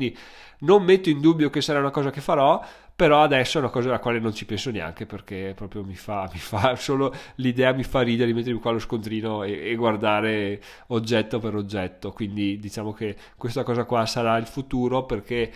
non 0.60 0.82
metto 0.82 1.08
in 1.08 1.20
dubbio 1.20 1.50
che 1.50 1.60
sarà 1.60 1.78
una 1.78 1.90
cosa 1.90 2.10
che 2.10 2.20
farò 2.20 2.62
però 3.00 3.22
adesso 3.22 3.56
è 3.56 3.62
una 3.62 3.70
cosa 3.70 3.88
alla 3.88 3.98
quale 3.98 4.18
non 4.18 4.34
ci 4.34 4.44
penso 4.44 4.70
neanche 4.70 5.06
perché 5.06 5.54
proprio 5.56 5.82
mi 5.82 5.94
fa, 5.94 6.28
mi 6.30 6.38
fa 6.38 6.76
solo 6.76 7.14
l'idea 7.36 7.72
mi 7.72 7.82
fa 7.82 8.02
ridere 8.02 8.26
di 8.30 8.34
mettermi 8.34 8.60
qua 8.60 8.72
lo 8.72 8.78
scontrino 8.78 9.42
e, 9.42 9.70
e, 9.70 9.74
guardare 9.74 10.60
oggetto 10.88 11.38
per 11.38 11.54
oggetto. 11.54 12.12
Quindi 12.12 12.58
diciamo 12.58 12.92
che 12.92 13.16
questa 13.38 13.62
cosa 13.62 13.84
qua 13.84 14.04
sarà 14.04 14.36
il 14.36 14.44
futuro 14.44 15.06
perché 15.06 15.50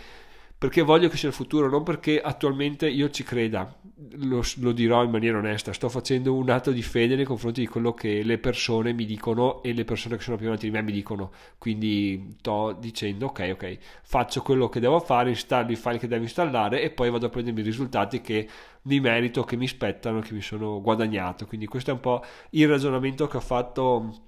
perché 0.57 0.81
voglio 0.81 1.09
che 1.09 1.17
sia 1.17 1.27
il 1.27 1.33
futuro, 1.33 1.69
non 1.69 1.83
perché 1.83 2.21
attualmente 2.21 2.87
io 2.87 3.09
ci 3.09 3.23
creda, 3.23 3.75
lo, 4.13 4.41
lo, 4.59 4.71
dirò 4.71 5.03
in 5.03 5.11
maniera 5.11 5.37
onesta, 5.37 5.73
sto 5.73 5.89
facendo 5.89 6.33
un 6.33 6.49
atto 6.49 6.71
di 6.71 6.81
fede 6.81 7.15
nei 7.15 7.25
confronti 7.25 7.59
di 7.59 7.67
quello 7.67 7.93
che 7.93 8.23
le 8.23 8.37
persone 8.37 8.93
mi 8.93 9.05
dicono 9.05 9.61
e 9.63 9.73
le 9.73 9.83
persone 9.83 10.15
che 10.15 10.23
sono 10.23 10.37
più 10.37 10.47
avanti 10.47 10.65
di 10.65 10.71
me 10.71 10.81
mi 10.81 10.93
dicono, 10.93 11.31
quindi 11.57 12.35
sto 12.39 12.75
dicendo 12.79 13.27
ok, 13.27 13.49
ok, 13.53 13.77
faccio 14.03 14.41
quello 14.41 14.69
che 14.69 14.79
devo 14.79 14.99
fare, 15.01 15.29
installo 15.29 15.71
i 15.71 15.75
file 15.75 15.97
che 15.97 16.07
devo 16.07 16.23
installare 16.23 16.81
e 16.81 16.89
poi 16.89 17.09
vado 17.09 17.25
a 17.25 17.29
prendermi 17.29 17.59
i 17.59 17.63
risultati 17.63 18.21
che 18.21 18.47
mi 18.83 19.01
merito, 19.01 19.43
che 19.43 19.57
mi 19.57 19.67
spettano, 19.67 20.21
che 20.21 20.33
mi 20.33 20.41
sono 20.41 20.81
guadagnato, 20.81 21.45
quindi 21.45 21.65
questo 21.67 21.91
è 21.91 21.93
un 21.93 21.99
po' 21.99 22.23
il 22.51 22.67
ragionamento 22.67 23.27
che 23.27 23.37
ho 23.37 23.41
fatto 23.41 24.23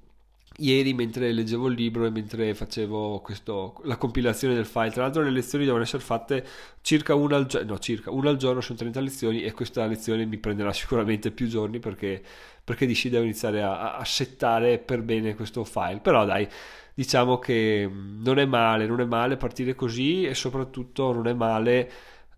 ieri 0.58 0.94
mentre 0.94 1.32
leggevo 1.32 1.68
il 1.68 1.76
libro 1.76 2.06
e 2.06 2.10
mentre 2.10 2.54
facevo 2.56 3.20
questo, 3.22 3.80
la 3.84 3.98
compilazione 3.98 4.56
del 4.56 4.66
file. 4.66 4.92
Tra 4.92 5.04
l'altro 5.04 5.22
le 5.22 5.30
lezioni 5.30 5.66
devono 5.66 5.84
essere 5.84 6.02
fatte 6.02 6.46
circa 6.82 7.16
una 7.16 7.36
al, 7.36 7.46
giorno, 7.46 7.74
no, 7.74 7.80
circa 7.80 8.12
una 8.12 8.30
al 8.30 8.38
giorno, 8.38 8.62
sono 8.62 8.78
30 8.78 9.00
lezioni 9.00 9.44
e 9.44 9.52
questa 9.52 9.86
lezione 9.86 10.26
mi 10.26 10.38
prenderà 10.38 10.72
sicuramente 10.74 11.32
più 11.32 11.48
giorni 11.48 11.80
perché, 11.80 12.22
perché 12.64 12.86
dici 12.86 13.10
devo 13.10 13.24
iniziare 13.24 13.62
a, 13.62 13.98
a 13.98 14.06
settare 14.06 14.80
per 14.80 15.02
bene 15.02 15.36
questo 15.36 15.64
file. 15.64 16.00
Però 16.00 16.26
dai, 16.26 16.48
diciamo 16.94 17.38
che 17.38 17.90
non 17.92 18.40
è 18.40 18.46
male, 18.46 18.88
non 18.88 19.00
è 19.02 19.06
male 19.06 19.38
partire 19.38 19.76
così 19.76 20.26
e 20.26 20.34
soprattutto 20.34 21.14
non 21.14 21.28
è 21.28 21.34
male 21.34 21.92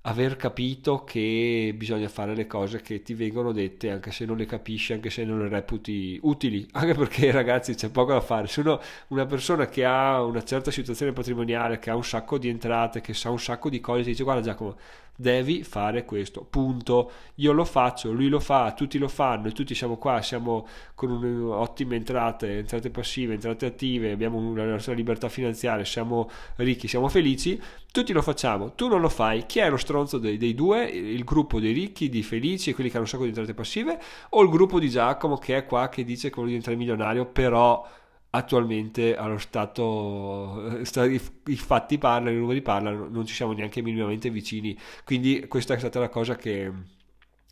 aver 0.04 0.38
capito 0.38 1.04
che 1.04 1.74
bisogna 1.76 2.08
fare 2.08 2.34
le 2.34 2.48
cose 2.48 2.82
che 2.82 3.02
ti 3.02 3.14
vengono 3.14 3.52
dette 3.52 3.92
anche 3.92 4.12
se 4.12 4.26
non 4.26 4.38
le 4.38 4.46
capisci, 4.46 4.94
anche 4.94 5.10
se 5.10 5.26
non 5.26 5.40
le 5.40 5.50
reputi 5.50 6.18
utili, 6.24 6.68
anche 6.74 6.94
perché 6.94 7.32
ragazzi 7.32 7.76
c'è 7.76 7.90
poco 7.90 8.14
da 8.14 8.22
fare, 8.22 8.48
se 8.48 8.62
uno, 8.62 8.80
una 9.08 9.26
persona 9.26 9.68
che 9.68 9.84
ha 9.86 10.24
una 10.24 10.44
certa 10.44 10.72
situazione 10.72 11.12
patrimoniale, 11.12 11.80
che 11.80 11.90
ha 11.90 11.96
un 11.96 12.04
sacco 12.04 12.38
di 12.38 12.48
entrate, 12.48 13.02
che 13.02 13.14
sa 13.14 13.30
un 13.30 13.40
sacco 13.40 13.70
di 13.70 13.82
cose, 13.82 14.04
ti 14.04 14.10
dice 14.12 14.24
guarda 14.24 14.42
Giacomo, 14.42 14.78
devi 15.20 15.64
fare 15.64 16.06
questo, 16.06 16.46
punto. 16.50 17.12
Io 17.36 17.52
lo 17.52 17.66
faccio, 17.66 18.14
lui 18.14 18.30
lo 18.30 18.40
fa, 18.40 18.72
tutti 18.72 18.98
lo 18.98 19.10
fanno 19.10 19.48
e 19.48 19.52
tutti 19.52 19.76
siamo 19.76 19.98
qua, 19.98 20.22
siamo 20.22 20.66
con 20.96 21.12
ottime 21.52 21.98
entrate, 21.98 22.60
entrate 22.60 22.90
passive, 22.90 23.34
entrate 23.34 23.66
attive, 23.66 24.12
abbiamo 24.12 24.56
la 24.56 24.64
nostra 24.64 24.94
libertà 24.94 25.28
finanziaria, 25.28 25.84
siamo 25.84 26.30
ricchi, 26.56 26.88
siamo 26.88 27.10
felici, 27.10 27.62
tutti 27.92 28.14
lo 28.14 28.22
facciamo, 28.22 28.74
tu 28.74 28.88
non 28.88 29.02
lo 29.02 29.10
fai, 29.10 29.46
chi 29.46 29.60
è 29.60 29.70
lo 29.70 29.78
stronzo 29.78 30.18
dei, 30.18 30.38
dei 30.38 30.54
due? 30.54 30.86
Il 30.86 31.24
gruppo 31.24 31.60
dei 31.60 31.74
ricchi, 31.74 32.10
di 32.10 32.24
felici, 32.24 32.74
quelli 32.74 32.90
che 32.90 32.96
hanno 32.96 33.06
un 33.06 33.10
sacco 33.10 33.24
di 33.24 33.30
entrate 33.30 33.54
passive 33.54 34.00
o 34.30 34.42
il 34.44 34.50
gruppo 34.50 34.80
di 34.80 34.90
Giacomo 34.90 35.38
che 35.38 35.58
è 35.58 35.66
qua 35.66 35.90
che 35.90 36.04
dice 36.04 36.30
che 36.30 36.36
vuole 36.36 36.50
diventare 36.50 36.76
milionario, 36.78 37.26
però 37.26 37.86
attualmente 38.32 39.16
allo 39.16 39.40
stato 39.40 40.78
eh, 40.78 41.22
i 41.46 41.56
fatti 41.56 41.98
parlano, 41.98 42.36
i 42.36 42.40
numeri 42.40 42.62
parlano, 42.62 43.08
non 43.10 43.26
ci 43.26 43.34
siamo 43.34 43.54
neanche 43.54 43.82
minimamente 43.82 44.30
vicini. 44.30 44.78
Quindi 45.04 45.48
questa 45.48 45.74
è 45.74 45.80
stata 45.80 46.00
la 46.00 46.10
cosa 46.10 46.36
che, 46.36 46.72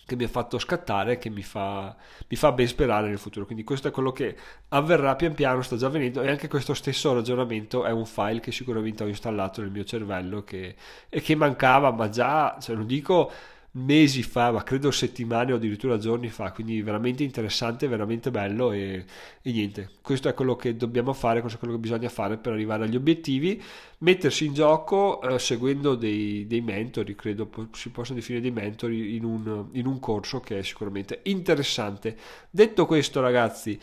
che 0.08 0.16
mi 0.16 0.24
ha 0.24 0.30
fatto 0.30 0.58
scattare, 0.58 1.18
che 1.18 1.30
mi 1.30 1.44
fa, 1.44 1.94
mi 2.30 2.38
fa 2.38 2.54
ben 2.54 2.66
sperare 2.66 3.10
nel 3.10 3.18
futuro. 3.18 3.46
Quindi 3.46 3.66
questo 3.66 3.90
è 3.90 3.92
quello 3.92 4.14
che 4.14 4.38
avverrà 4.70 5.18
pian 5.18 5.34
piano, 5.34 5.62
sta 5.62 5.76
già 5.76 5.88
avvenendo 5.88 6.22
e 6.22 6.30
anche 6.30 6.48
questo 6.48 6.74
stesso 6.74 7.14
ragionamento 7.14 7.84
è 7.84 7.92
un 7.92 8.06
file 8.06 8.40
che 8.40 8.54
sicuramente 8.54 9.04
ho 9.04 9.08
installato 9.08 9.60
nel 9.60 9.70
mio 9.70 9.84
cervello 9.84 10.46
che, 10.46 10.76
e 11.10 11.20
che 11.20 11.36
mancava, 11.36 11.92
ma 11.92 12.08
già, 12.08 12.58
cioè 12.58 12.78
non 12.78 12.88
dico 12.88 13.30
mesi 13.72 14.24
fa, 14.24 14.52
ma 14.52 14.64
credo 14.64 14.90
settimane 14.90 15.52
o 15.54 15.58
addirittura 15.58 15.98
giorni 15.98 16.30
fa, 16.30 16.52
quindi 16.52 16.82
veramente 16.82 17.24
interessante, 17.24 17.88
veramente 17.88 18.32
bello 18.32 18.72
e, 18.72 19.06
e, 19.42 19.52
niente, 19.52 19.92
questo 20.02 20.30
è 20.30 20.34
quello 20.34 20.56
che 20.56 20.76
dobbiamo 20.76 21.14
fare, 21.14 21.42
questo 21.42 21.58
è 21.58 21.60
quello 21.60 21.76
che 21.76 21.82
bisogna 21.82 22.10
fare 22.10 22.38
per 22.38 22.54
arrivare 22.54 22.86
agli 22.86 22.96
obiettivi, 22.96 23.62
mettersi 24.00 24.46
in 24.46 24.54
gioco 24.54 25.22
eh, 25.22 25.38
seguendo 25.38 25.96
dei, 25.96 26.48
dei, 26.48 26.62
mentori, 26.62 27.14
credo 27.14 27.50
si 27.74 27.90
possano 27.90 28.18
definire 28.18 28.42
dei 28.42 28.52
mentori 28.52 29.16
in 29.16 29.24
un, 29.24 29.68
in 29.74 29.86
un 29.86 30.00
corso 30.00 30.40
che 30.40 30.60
è 30.60 30.64
sicuramente 30.64 31.20
interessante. 31.24 32.18
Detto 32.50 32.86
questo 32.88 33.22
ragazzi, 33.22 33.80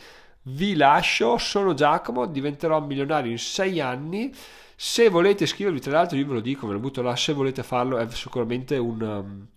vi 0.47 0.75
lascio, 0.75 1.37
sono 1.37 1.73
Giacomo, 1.73 2.25
diventerò 2.25 2.79
milionario 2.81 3.31
in 3.31 3.39
sei 3.39 3.79
anni. 3.79 4.31
Se 4.75 5.09
volete 5.09 5.45
iscrivervi, 5.45 5.79
tra 5.79 5.93
l'altro, 5.93 6.17
io 6.17 6.25
ve 6.27 6.33
lo 6.33 6.39
dico, 6.41 6.67
ve 6.67 6.73
lo 6.73 6.79
butto 6.79 7.01
là. 7.01 7.15
Se 7.15 7.33
volete 7.33 7.63
farlo, 7.63 7.97
è 7.97 8.09
sicuramente 8.09 8.77
un, 8.77 9.01
um, 9.01 9.47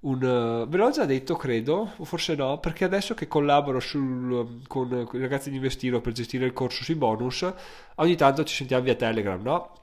un, 0.00 0.22
uh, 0.22 0.68
ve 0.68 0.76
l'ho 0.76 0.90
già 0.90 1.04
detto 1.04 1.36
credo, 1.36 1.92
o 1.96 2.04
forse 2.04 2.34
no, 2.36 2.58
perché 2.58 2.84
adesso 2.84 3.14
che 3.14 3.26
collaboro 3.26 3.80
sul, 3.80 4.62
con, 4.68 5.04
con, 5.06 5.18
i 5.18 5.22
ragazzi 5.22 5.50
di 5.50 5.56
Investiro 5.56 6.00
per 6.00 6.12
gestire 6.12 6.44
il 6.44 6.52
corso 6.52 6.84
sui 6.84 6.94
bonus, 6.94 7.52
ogni 7.96 8.16
tanto 8.16 8.44
ci 8.44 8.54
sentiamo 8.54 8.84
via 8.84 8.94
Telegram, 8.94 9.40
no? 9.42 9.80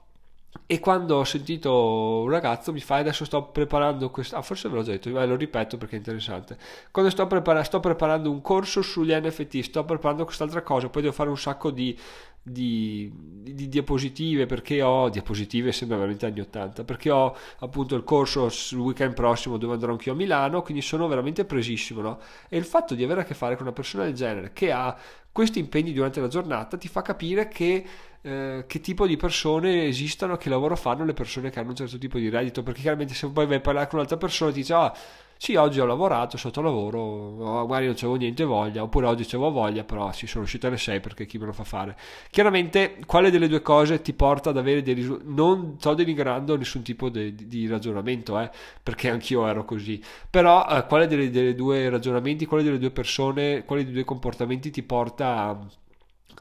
E 0.66 0.80
quando 0.80 1.16
ho 1.16 1.24
sentito 1.24 2.22
un 2.24 2.28
ragazzo 2.28 2.72
mi 2.72 2.80
fa 2.80 2.96
adesso 2.96 3.24
sto 3.24 3.44
preparando 3.44 4.10
questo, 4.10 4.36
ah 4.36 4.42
forse 4.42 4.68
ve 4.68 4.76
l'ho 4.76 4.82
già 4.82 4.90
detto, 4.90 5.08
lo 5.10 5.36
ripeto 5.36 5.76
perché 5.78 5.94
è 5.94 5.98
interessante. 5.98 6.56
Quando 6.90 7.10
sto, 7.10 7.26
prepara- 7.26 7.62
sto 7.62 7.78
preparando 7.78 8.30
un 8.30 8.40
corso 8.40 8.82
sugli 8.82 9.12
NFT, 9.12 9.60
sto 9.60 9.84
preparando 9.84 10.24
quest'altra 10.24 10.62
cosa, 10.62 10.88
poi 10.88 11.02
devo 11.02 11.14
fare 11.14 11.28
un 11.28 11.38
sacco 11.38 11.70
di 11.70 11.96
di, 12.42 13.12
di, 13.14 13.54
di, 13.54 13.68
diapositive 13.68 14.46
perché 14.46 14.80
ho 14.80 15.10
diapositive 15.10 15.72
sembra 15.72 15.98
veramente 15.98 16.24
anni 16.24 16.40
80 16.40 16.84
perché 16.84 17.10
ho 17.10 17.36
appunto 17.58 17.94
il 17.94 18.02
corso 18.02 18.48
sul 18.48 18.78
weekend 18.78 19.12
prossimo 19.12 19.58
dove 19.58 19.74
andrò 19.74 19.92
anch'io 19.92 20.12
a 20.12 20.14
Milano 20.14 20.62
quindi 20.62 20.82
sono 20.82 21.06
veramente 21.06 21.44
presissimo 21.44 22.00
no? 22.00 22.18
e 22.48 22.56
il 22.56 22.64
fatto 22.64 22.94
di 22.94 23.04
avere 23.04 23.20
a 23.20 23.24
che 23.24 23.34
fare 23.34 23.56
con 23.56 23.66
una 23.66 23.74
persona 23.74 24.04
del 24.04 24.14
genere 24.14 24.52
che 24.54 24.72
ha 24.72 24.96
questi 25.30 25.58
impegni 25.58 25.92
durante 25.92 26.20
la 26.20 26.28
giornata 26.28 26.78
ti 26.78 26.88
fa 26.88 27.02
capire 27.02 27.46
che 27.48 27.84
eh, 28.22 28.64
che 28.66 28.80
tipo 28.80 29.06
di 29.06 29.16
persone 29.16 29.86
esistono, 29.86 30.36
che 30.36 30.50
lavoro 30.50 30.76
fanno 30.76 31.04
le 31.04 31.14
persone 31.14 31.48
che 31.48 31.58
hanno 31.58 31.70
un 31.70 31.76
certo 31.76 31.96
tipo 31.96 32.18
di 32.18 32.28
reddito, 32.28 32.62
perché 32.62 32.82
chiaramente 32.82 33.14
se 33.14 33.26
poi 33.28 33.46
vai 33.46 33.56
a 33.56 33.60
parlare 33.60 33.86
con 33.86 33.98
un'altra 33.98 34.18
persona 34.18 34.50
ti 34.52 34.58
dice 34.58 34.74
ah 34.74 34.94
sì 35.42 35.54
oggi 35.54 35.80
ho 35.80 35.86
lavorato 35.86 36.36
sotto 36.36 36.60
lavoro, 36.60 37.64
magari 37.66 37.86
non 37.86 37.94
c'avevo 37.94 38.16
niente 38.16 38.44
voglia, 38.44 38.82
oppure 38.82 39.06
oggi 39.06 39.24
c'avevo 39.24 39.50
voglia, 39.50 39.84
però 39.84 40.12
sì 40.12 40.26
sono 40.26 40.44
uscito 40.44 40.66
alle 40.66 40.76
6 40.76 41.00
perché 41.00 41.24
chi 41.24 41.38
me 41.38 41.46
lo 41.46 41.54
fa 41.54 41.64
fare. 41.64 41.96
Chiaramente 42.28 42.98
quale 43.06 43.30
delle 43.30 43.48
due 43.48 43.62
cose 43.62 44.02
ti 44.02 44.12
porta 44.12 44.50
ad 44.50 44.58
avere 44.58 44.82
dei 44.82 44.92
risultati, 44.92 45.32
non 45.32 45.76
sto 45.78 45.94
denigrando 45.94 46.58
nessun 46.58 46.82
tipo 46.82 47.08
di, 47.08 47.34
di 47.34 47.66
ragionamento, 47.66 48.38
eh, 48.38 48.50
perché 48.82 49.08
anch'io 49.08 49.46
ero 49.46 49.64
così, 49.64 49.98
però 50.28 50.66
eh, 50.68 50.84
quale 50.84 51.06
delle, 51.06 51.30
delle 51.30 51.54
due 51.54 51.88
ragionamenti, 51.88 52.44
quale 52.44 52.62
delle 52.62 52.78
due 52.78 52.90
persone, 52.90 53.64
quale 53.64 53.84
dei 53.84 53.94
due 53.94 54.04
comportamenti 54.04 54.70
ti 54.70 54.82
porta 54.82 55.26
a 55.26 55.58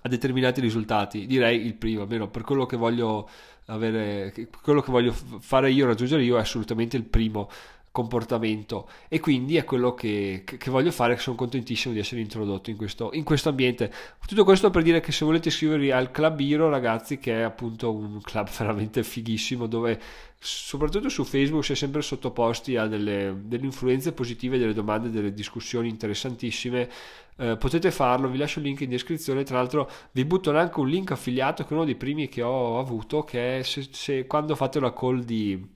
a 0.02 0.08
determinati 0.08 0.62
risultati. 0.62 1.26
Direi 1.26 1.66
il 1.66 1.74
primo, 1.74 2.04
almeno 2.04 2.30
per 2.30 2.44
quello 2.44 2.66
che 2.66 2.78
voglio 2.78 3.28
avere, 3.66 4.34
quello 4.62 4.82
che 4.82 4.92
voglio 4.92 5.12
fare 5.12 5.72
io, 5.72 5.86
raggiungere 5.86 6.24
io 6.24 6.38
è 6.38 6.40
assolutamente 6.40 6.96
il 6.96 7.04
primo 7.04 7.50
comportamento. 7.92 8.88
E 9.08 9.20
quindi 9.20 9.58
è 9.58 9.64
quello 9.64 9.94
che, 9.94 10.44
che, 10.46 10.70
voglio 10.70 10.92
fare 10.92 11.18
sono 11.18 11.36
contentissimo 11.36 11.94
di 11.94 12.00
essere 12.00 12.22
introdotto 12.22 12.70
in 12.70 12.78
questo, 12.78 13.10
in 13.14 13.24
questo, 13.24 13.50
ambiente. 13.50 13.92
Tutto 14.26 14.44
questo 14.44 14.70
per 14.70 14.84
dire 14.84 15.00
che 15.00 15.12
se 15.12 15.26
volete 15.26 15.50
iscrivervi 15.50 15.92
al 15.92 16.12
Club 16.12 16.40
Hero 16.40 16.70
ragazzi 16.70 17.18
che 17.18 17.40
è 17.40 17.42
appunto 17.42 17.92
un 17.92 18.22
club 18.22 18.50
veramente 18.58 19.04
fighissimo 19.04 19.66
dove 19.66 20.00
soprattutto 20.42 21.10
su 21.10 21.26
Facebook 21.26 21.66
si 21.66 21.74
è 21.74 21.76
sempre 21.76 22.02
sottoposti 22.02 22.78
a 22.78 22.88
delle, 22.88 23.36
delle 23.44 23.66
influenze 23.66 24.14
positive 24.14 24.58
delle 24.58 24.74
domande 24.74 25.10
delle 25.10 25.34
discussioni 25.34 25.90
interessantissime. 25.90 26.90
Eh, 27.38 27.56
potete 27.58 27.90
farlo 27.92 28.30
vi 28.30 28.38
lascio 28.38 28.60
il 28.60 28.66
link 28.66 28.82
in 28.82 28.90
descrizione. 28.90 29.44
Tra 29.44 29.58
l'altro 29.58 29.90
vi 30.12 30.26
butto 30.26 30.56
anche 30.56 30.80
un 30.80 30.88
link 30.88 31.12
affiliato 31.12 31.64
che 31.64 31.70
è 31.70 31.74
uno 31.74 31.86
dei 31.86 31.96
primi 31.96 32.30
che 32.30 32.42
ho 32.44 32.80
avuto 32.80 33.24
che 33.24 33.60
è 33.60 33.64
se, 33.64 33.88
se 33.92 34.28
quando 34.28 34.56
fate 34.56 34.80
la 34.80 34.94
call 34.94 35.24
di 35.24 35.68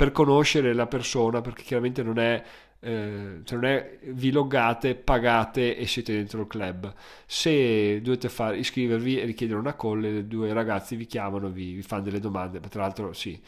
per 0.00 0.12
conoscere 0.12 0.72
la 0.72 0.86
persona, 0.86 1.42
perché 1.42 1.62
chiaramente 1.62 2.02
non 2.02 2.18
è, 2.18 2.42
eh, 2.80 3.40
cioè 3.44 3.58
non 3.58 3.64
è 3.66 3.98
vi 4.04 4.30
loggate, 4.32 4.94
pagate 4.94 5.76
e 5.76 5.86
siete 5.86 6.14
dentro 6.14 6.40
il 6.40 6.46
club. 6.46 6.90
Se 7.26 8.00
dovete 8.00 8.30
far, 8.30 8.56
iscrivervi 8.56 9.20
e 9.20 9.26
richiedere 9.26 9.58
una 9.58 9.76
call, 9.76 10.20
due 10.20 10.54
ragazzi 10.54 10.96
vi 10.96 11.04
chiamano, 11.04 11.50
vi, 11.50 11.74
vi 11.74 11.82
fanno 11.82 12.04
delle 12.04 12.18
domande, 12.18 12.60
tra 12.60 12.80
l'altro 12.80 13.12
sì 13.12 13.38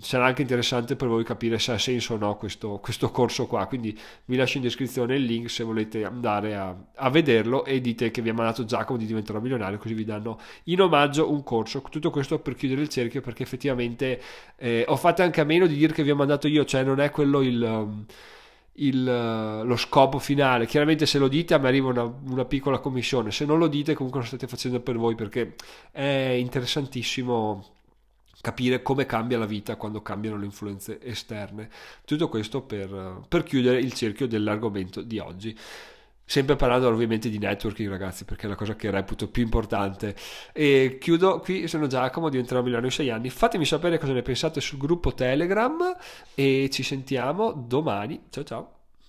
sarà 0.00 0.26
anche 0.26 0.42
interessante 0.42 0.96
per 0.96 1.08
voi 1.08 1.24
capire 1.24 1.58
se 1.58 1.72
ha 1.72 1.78
senso 1.78 2.14
o 2.14 2.16
no 2.16 2.36
questo, 2.36 2.78
questo, 2.78 3.10
corso 3.10 3.46
qua 3.46 3.66
quindi 3.66 3.96
vi 4.24 4.36
lascio 4.36 4.56
in 4.56 4.62
descrizione 4.64 5.16
il 5.16 5.24
link 5.24 5.48
se 5.50 5.62
volete 5.62 6.04
andare 6.04 6.56
a, 6.56 6.74
a, 6.96 7.10
vederlo 7.10 7.64
e 7.64 7.80
dite 7.80 8.10
che 8.10 8.22
vi 8.22 8.28
ha 8.30 8.34
mandato 8.34 8.64
Giacomo 8.64 8.98
di 8.98 9.06
diventare 9.06 9.40
milionario 9.40 9.78
così 9.78 9.94
vi 9.94 10.04
danno 10.04 10.38
in 10.64 10.80
omaggio 10.80 11.30
un 11.30 11.42
corso 11.42 11.82
tutto 11.90 12.10
questo 12.10 12.38
per 12.38 12.54
chiudere 12.54 12.82
il 12.82 12.88
cerchio 12.88 13.20
perché 13.20 13.42
effettivamente 13.42 14.20
eh, 14.56 14.84
ho 14.88 14.96
fatto 14.96 15.22
anche 15.22 15.40
a 15.40 15.44
meno 15.44 15.66
di 15.66 15.76
dire 15.76 15.92
che 15.92 16.02
vi 16.02 16.10
ho 16.10 16.16
mandato 16.16 16.48
io 16.48 16.64
cioè 16.64 16.82
non 16.82 17.00
è 17.00 17.10
quello 17.10 17.40
il... 17.40 17.62
Um, 17.62 18.04
il, 18.80 19.02
lo 19.02 19.74
scopo 19.74 20.20
finale. 20.20 20.66
Chiaramente 20.66 21.04
se 21.04 21.18
lo 21.18 21.26
dite 21.26 21.52
a 21.52 21.58
me 21.58 21.66
arriva 21.66 21.88
una, 21.88 22.04
una, 22.04 22.44
piccola 22.44 22.78
commissione, 22.78 23.32
se 23.32 23.44
non 23.44 23.58
lo 23.58 23.66
dite 23.66 23.94
comunque 23.94 24.20
lo 24.20 24.26
state 24.26 24.46
facendo 24.46 24.78
per 24.78 24.96
voi 24.96 25.16
perché 25.16 25.56
è 25.90 26.36
interessantissimo 26.38 27.77
capire 28.40 28.82
come 28.82 29.06
cambia 29.06 29.38
la 29.38 29.46
vita 29.46 29.76
quando 29.76 30.02
cambiano 30.02 30.36
le 30.36 30.44
influenze 30.44 31.00
esterne. 31.02 31.68
Tutto 32.04 32.28
questo 32.28 32.62
per, 32.62 33.22
per 33.28 33.42
chiudere 33.42 33.78
il 33.78 33.92
cerchio 33.92 34.26
dell'argomento 34.26 35.02
di 35.02 35.18
oggi. 35.18 35.56
Sempre 36.24 36.56
parlando 36.56 36.88
ovviamente 36.88 37.30
di 37.30 37.38
networking, 37.38 37.88
ragazzi, 37.88 38.26
perché 38.26 38.44
è 38.44 38.48
la 38.50 38.54
cosa 38.54 38.76
che 38.76 38.90
reputo 38.90 39.28
più 39.28 39.42
importante. 39.42 40.14
E 40.52 40.98
chiudo 41.00 41.40
qui, 41.40 41.66
sono 41.68 41.86
Giacomo, 41.86 42.28
diventerò 42.28 42.58
milionario 42.60 42.90
in 42.90 42.94
6 42.94 43.10
anni. 43.10 43.30
Fatemi 43.30 43.64
sapere 43.64 43.98
cosa 43.98 44.12
ne 44.12 44.20
pensate 44.20 44.60
sul 44.60 44.76
gruppo 44.76 45.14
Telegram 45.14 45.96
e 46.34 46.68
ci 46.70 46.82
sentiamo 46.82 47.52
domani. 47.52 48.24
Ciao 48.28 48.44
ciao. 48.44 48.77